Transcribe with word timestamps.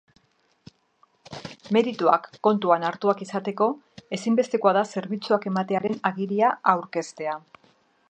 Merituak 1.77 2.25
kontuan 2.49 2.87
hartuak 2.91 3.23
izateko, 3.27 3.69
ezinbestekoa 4.19 4.77
da 4.81 4.87
zerbitzuak 4.95 5.49
ematearen 5.55 6.05
agiria 6.13 6.55
aurkeztea. 6.75 7.43